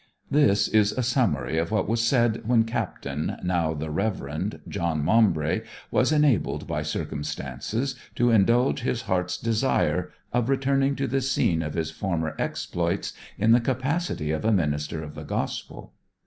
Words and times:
This 0.31 0.67
is 0.67 0.91
a 0.93 1.03
summary 1.03 1.59
of 1.59 1.69
what 1.69 1.87
was 1.87 2.01
said 2.01 2.41
when 2.47 2.63
Captain, 2.63 3.37
now 3.43 3.75
the 3.75 3.91
Reverend, 3.91 4.59
John 4.67 5.03
Maumbry 5.05 5.61
was 5.91 6.11
enabled 6.11 6.65
by 6.65 6.81
circumstances 6.81 7.93
to 8.15 8.31
indulge 8.31 8.79
his 8.81 9.03
heart's 9.03 9.37
desire 9.37 10.11
of 10.33 10.49
returning 10.49 10.95
to 10.95 11.05
the 11.05 11.21
scene 11.21 11.61
of 11.61 11.75
his 11.75 11.91
former 11.91 12.33
exploits 12.39 13.13
in 13.37 13.51
the 13.51 13.61
capacity 13.61 14.31
of 14.31 14.43
a 14.43 14.51
minister 14.51 15.03
of 15.03 15.13
the 15.13 15.21
Gospel. 15.23 15.93